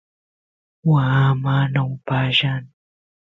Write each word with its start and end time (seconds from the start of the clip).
waa 0.89 1.29
mana 1.43 1.81
upallan 1.93 2.63